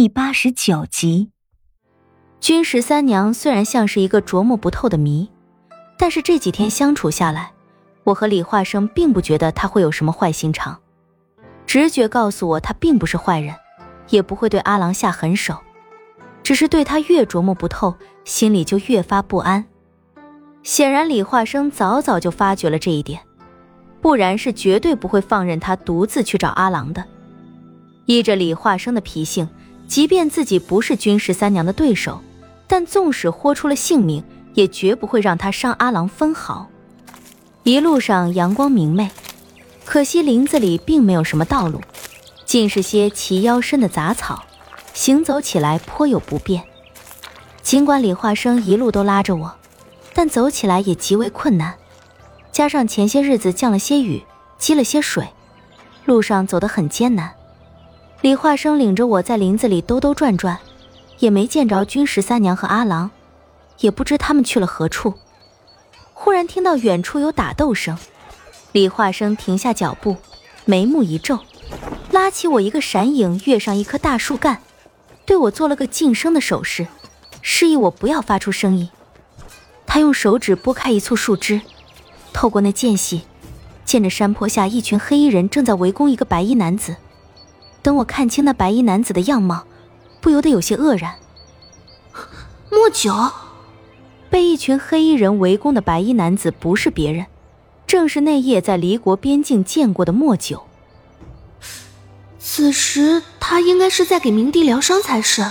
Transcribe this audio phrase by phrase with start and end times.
[0.00, 1.28] 第八十九集，
[2.40, 5.28] 君十三娘虽然像是一个琢磨不透的谜，
[5.98, 7.52] 但是这几天相处下来，
[8.04, 10.80] 我和李化生并不觉得他会有什么坏心肠。
[11.66, 13.54] 直觉告诉我，他并不是坏人，
[14.08, 15.58] 也不会对阿郎下狠手，
[16.42, 17.94] 只是对他越琢磨不透，
[18.24, 19.66] 心里就越发不安。
[20.62, 23.20] 显然，李化生早早就发觉了这一点，
[24.00, 27.04] 不然是绝对不会放任他独自去找阿郎的。
[28.06, 29.46] 依着李化生的脾性。
[29.90, 32.20] 即便自己不是君十三娘的对手，
[32.68, 34.22] 但纵使豁出了性命，
[34.54, 36.68] 也绝不会让他伤阿郎分毫。
[37.64, 39.10] 一路上阳光明媚，
[39.84, 41.80] 可惜林子里并没有什么道路，
[42.44, 44.44] 尽是些齐腰深的杂草，
[44.94, 46.62] 行走起来颇有不便。
[47.60, 49.52] 尽管李化生一路都拉着我，
[50.14, 51.74] 但走起来也极为困难。
[52.52, 54.22] 加上前些日子降了些雨，
[54.56, 55.26] 积了些水，
[56.04, 57.32] 路上走得很艰难。
[58.22, 60.58] 李化生领着我在林子里兜兜转转，
[61.20, 63.10] 也没见着君十三娘和阿郎，
[63.78, 65.14] 也不知他们去了何处。
[66.12, 67.96] 忽然听到远处有打斗声，
[68.72, 70.16] 李化生停下脚步，
[70.66, 71.38] 眉目一皱，
[72.10, 74.60] 拉起我一个闪影，跃上一棵大树干，
[75.24, 76.86] 对我做了个噤声的手势，
[77.40, 78.90] 示意我不要发出声音。
[79.86, 81.62] 他用手指拨开一簇树枝，
[82.34, 83.22] 透过那间隙，
[83.86, 86.96] 见着山坡下一群黑衣人正在围攻一个白衣男子。
[87.82, 89.64] 等我看清那白衣男子的样貌，
[90.20, 91.14] 不由得有些愕然。
[92.70, 93.12] 莫九，
[94.28, 97.26] 被一群黑衣人围攻的白衣男子不是别人，
[97.86, 100.64] 正是那夜在离国边境见过的莫九。
[102.38, 105.44] 此时他应该是在给明帝疗伤才是，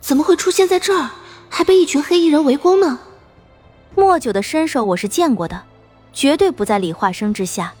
[0.00, 1.10] 怎么会出现在这儿，
[1.48, 2.98] 还被一群黑衣人围攻呢？
[3.94, 5.62] 莫九的身手我是见过的，
[6.12, 7.74] 绝对不在李化生之下。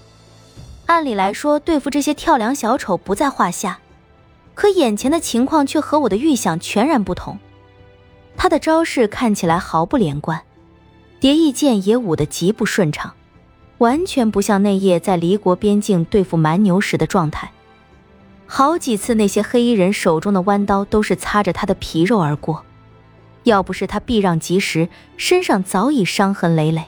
[0.92, 3.78] 按理来说，对付这些跳梁小丑不在话下，
[4.52, 7.38] 可眼前的情况却和我的预想全然不同。
[8.36, 10.42] 他的招式看起来毫不连贯，
[11.18, 13.14] 蝶翼剑也舞得极不顺畅，
[13.78, 17.50] 完全不像那夜在离国边境对付蛮牛时的状态。
[18.46, 22.66] 好几次，那些黑衣人手中的弯刀都是擦着他的皮肉而过，
[23.44, 26.84] 要不是他避让及时，身上早已伤痕累累。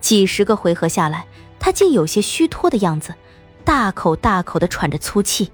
[0.00, 1.26] 几十个回合下来。
[1.66, 3.12] 他竟有些虚脱的样子，
[3.64, 5.50] 大口大口的喘着粗气。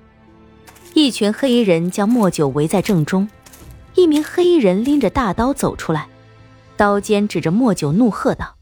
[0.92, 3.30] 一群黑衣人将莫九围在正中，
[3.94, 6.10] 一名黑衣人拎着大刀走出来，
[6.76, 8.58] 刀尖指着莫九，怒喝道：“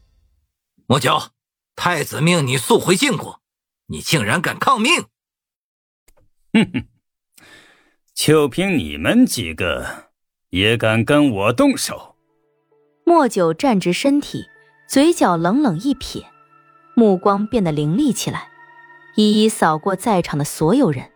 [0.87, 1.23] 莫九，
[1.75, 3.41] 太子命你速回晋国，
[3.87, 5.07] 你竟然敢抗命！”
[6.55, 6.87] 哼哼，
[8.13, 10.05] 就凭你们几个，
[10.51, 12.15] 也敢跟我动手？
[13.03, 14.45] 莫九站直身体，
[14.87, 16.30] 嘴角冷冷一撇。
[17.01, 18.49] 目光变得凌厉起来，
[19.15, 21.09] 一一扫过在场的所有人，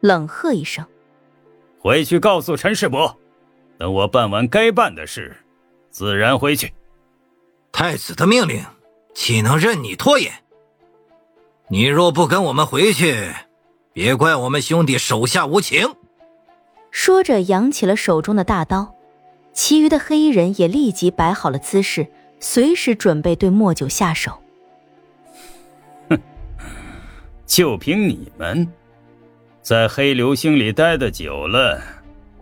[0.00, 0.86] 冷喝一声
[1.78, 3.14] ：“回去告诉陈世伯，
[3.76, 5.36] 等我办完该办的事，
[5.90, 6.72] 自然回去。”
[7.70, 8.64] 太子的命令，
[9.12, 10.32] 岂能任你拖延？
[11.68, 13.30] 你若不跟我们回去，
[13.92, 15.94] 别怪我们兄弟手下无情。
[16.90, 18.94] 说着，扬起了手中的大刀，
[19.52, 22.06] 其余的黑衣人也立即摆好了姿势，
[22.40, 24.42] 随时准备对莫九下手。
[27.48, 28.68] 就凭你们，
[29.62, 31.82] 在黑流星里待的久了，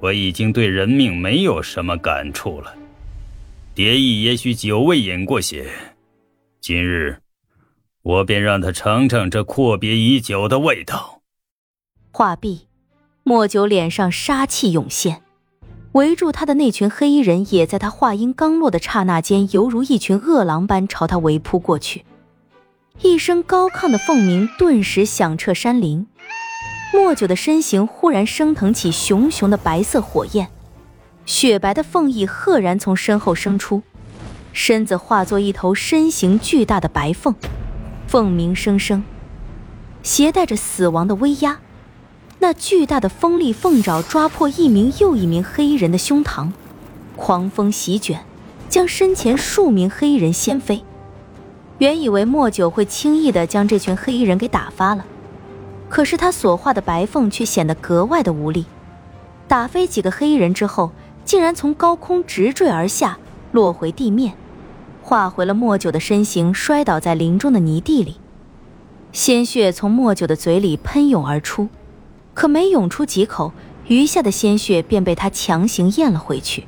[0.01, 2.75] 我已经对人命没有什么感触了。
[3.73, 5.71] 蝶翼也许久未饮过血，
[6.61, 7.19] 今日
[8.03, 11.23] 我便让他尝尝这阔别已久的味道。
[12.11, 12.67] 话毕，
[13.23, 15.23] 莫九脸上杀气涌现，
[15.93, 22.05] 围住他的那群黑衣人也在他话音刚落的刹那间，犹如一群饿狼般朝他围扑过去。
[23.03, 26.07] 一声高亢的凤鸣顿时响彻山林，
[26.95, 30.49] 莫九的身形忽然升腾起熊熊的白色火焰，
[31.27, 33.83] 雪白的凤翼赫然从身后生出，
[34.55, 37.35] 身子化作一头身形巨大的白凤，
[38.07, 39.05] 凤鸣声声，
[40.03, 41.59] 携带着死亡的威压。
[42.39, 46.51] 那巨大的锋利凤爪抓破一名又一名黑衣人的胸膛，
[47.15, 48.25] 狂风席卷，
[48.71, 50.83] 将身前数名黑衣人掀飞。
[51.79, 55.05] 原以为莫九会轻易的将这群黑衣人给打发了，
[55.89, 58.65] 可是他所化的白凤却显得格外的无力。
[59.47, 60.91] 打飞几个黑衣人之后，
[61.25, 63.19] 竟然从高空直坠而下，
[63.53, 64.35] 落回地面，
[65.03, 68.17] 化回了莫九的身形，摔倒在林中的泥地里。
[69.13, 71.69] 鲜血从莫九的嘴里喷涌而出，
[72.33, 73.53] 可没涌出几口，
[73.87, 76.67] 余下的鲜血便被他强行咽了回去。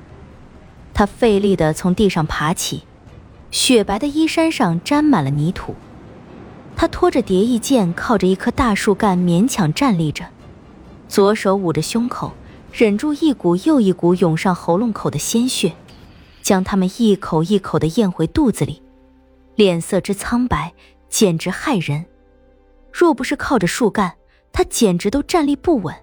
[0.92, 2.82] 他费力的从地上爬起。
[3.50, 5.74] 雪白的衣衫上沾满了泥土，
[6.76, 10.26] 他拖着蝶翼剑，靠着一棵大树干勉强站立着，
[11.08, 12.32] 左手捂着胸口，
[12.72, 15.74] 忍住一股又一股涌上喉咙口的鲜血，
[16.42, 18.82] 将他们一口一口的咽回肚子里，
[19.54, 20.74] 脸色之苍白，
[21.08, 22.04] 简直骇人。
[22.92, 24.16] 若不是靠着树干，
[24.52, 25.94] 他简直都站立不稳。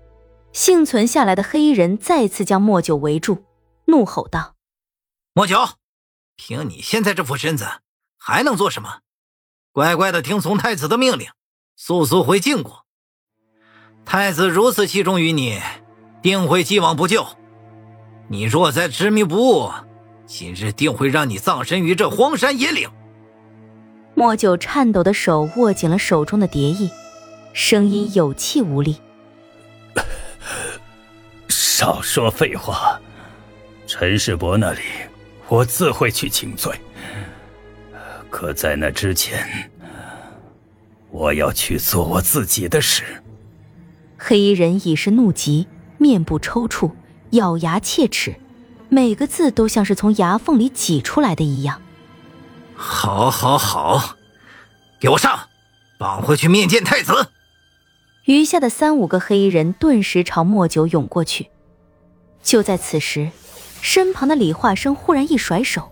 [0.51, 3.43] 幸存下来的黑衣人再次将莫九围住，
[3.85, 4.55] 怒吼道
[5.35, 5.57] ：“莫九，
[6.35, 7.65] 凭你现在这副身子，
[8.17, 8.99] 还能做什么？
[9.71, 11.27] 乖乖的听从太子的命令，
[11.75, 12.85] 速速回晋国。
[14.05, 15.59] 太子如此器重于你，
[16.21, 17.27] 定会既往不咎。
[18.27, 19.71] 你若再执迷不悟，
[20.25, 22.89] 今日定会让你葬身于这荒山野岭。”
[24.15, 26.89] 莫九颤抖的手握紧了手中的蝶翼，
[27.53, 28.97] 声音有气无力。
[31.49, 32.97] 少说废话，
[33.85, 34.81] 陈世伯那里，
[35.47, 36.73] 我自会去请罪。
[38.29, 39.71] 可在那之前，
[41.09, 43.23] 我要去做我自己的事。
[44.17, 46.91] 黑衣人已是怒极，面部抽搐，
[47.31, 48.35] 咬牙切齿，
[48.89, 51.81] 每个字都像是从牙缝里挤出来的一样。
[52.75, 54.15] 好，好，好，
[54.99, 55.47] 给我上，
[55.97, 57.29] 绑回去面见太子。
[58.25, 61.47] 余下的三五个黑衣人顿时朝莫九涌过去。
[62.41, 63.29] 就在此时，
[63.87, 65.91] 身旁的李化生忽然一甩手，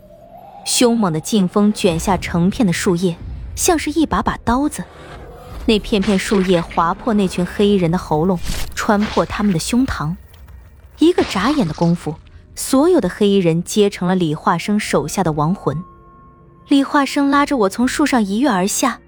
[0.66, 3.16] 凶猛的劲风卷下成片的树叶，
[3.56, 4.84] 像是一把把刀子。
[5.68, 8.40] 那片片树叶划破那群黑衣人的喉咙，
[8.74, 10.16] 穿破他们的胸膛。
[10.98, 12.16] 一个眨眼的功夫，
[12.56, 15.78] 所有的黑衣人皆成了李化生手下的亡魂。
[16.70, 19.02] 李化生拉着我从树上一跃而下，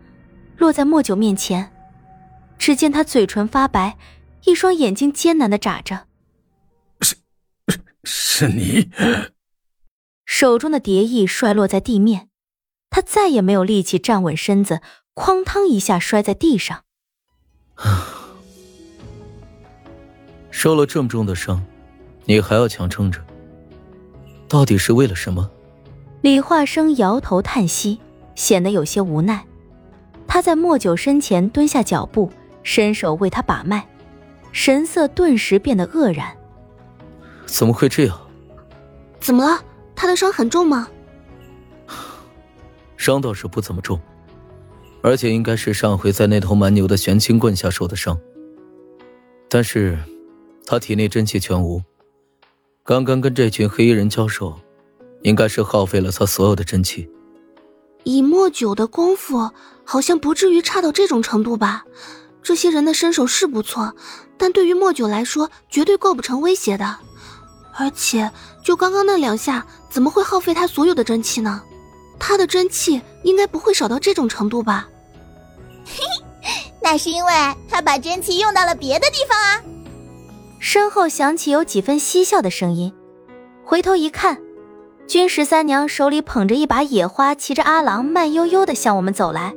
[0.59, 1.71] 落在莫九面前。
[2.59, 3.97] 只见他嘴唇发白，
[4.43, 6.01] 一双眼睛艰难的眨着。
[8.05, 8.89] 是，你。
[10.25, 12.29] 手中的蝶翼摔落在地面，
[12.89, 14.81] 他再也没有力气站稳身子，
[15.13, 16.83] 哐当一下摔在地上。
[20.49, 21.61] 受了这么重的伤，
[22.23, 23.19] 你还要强撑着，
[24.47, 25.51] 到底是为了什么？
[26.21, 27.99] 李化生摇头叹息，
[28.35, 29.45] 显得有些无奈。
[30.27, 32.31] 他在莫九身前蹲下脚步，
[32.63, 33.87] 伸手为他把脉，
[34.51, 36.35] 神色顿时变得愕然。
[37.45, 38.19] 怎么会这样？
[39.19, 39.63] 怎么了？
[39.95, 40.87] 他的伤很重吗？
[42.97, 43.99] 伤倒是不怎么重，
[45.01, 48.19] 而且应该是上回在那头蛮牛的玄清棍下受的伤。
[49.49, 49.97] 但是，
[50.65, 51.81] 他体内真气全无，
[52.83, 54.59] 刚刚跟这群黑衣人交手。
[55.21, 57.09] 应该是耗费了他所有的真气。
[58.03, 59.49] 以莫九的功夫，
[59.83, 61.83] 好像不至于差到这种程度吧？
[62.43, 63.95] 这些人的身手是不错，
[64.37, 66.99] 但对于莫九来说，绝对构不成威胁的。
[67.77, 68.31] 而且，
[68.63, 71.61] 就刚刚那两下，怎么会耗费他所有的真气呢？
[72.17, 74.87] 他的真气应该不会少到这种程度吧？
[75.85, 76.03] 嘿，
[76.81, 77.31] 那是因为
[77.69, 79.61] 他把真气用到了别的地方啊！
[80.59, 82.93] 身后响起有几分嬉笑的声音，
[83.63, 84.37] 回头一看。
[85.07, 89.53] 君十三娘手里捧着一把野花，骑着阿郎，慢悠悠的向我们走来。